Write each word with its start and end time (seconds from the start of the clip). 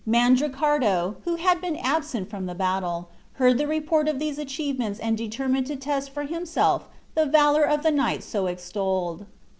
Mandricardo, 0.03 1.17
who 1.25 1.35
had 1.35 1.61
been 1.61 1.75
absent 1.77 2.27
from 2.27 2.47
the 2.47 2.55
battle, 2.55 3.09
heard 3.33 3.59
the 3.59 3.67
report 3.67 4.07
of 4.07 4.17
these 4.17 4.39
achievements 4.39 4.99
and 4.99 5.15
determined 5.15 5.67
to 5.67 5.75
test 5.75 6.09
for 6.09 6.23
himself 6.23 6.87
the 7.13 7.27
valor 7.27 7.65
of 7.65 7.83
the 7.83 7.91
knight 7.91 8.23
so 8.23 8.47
extolled. 8.47 9.27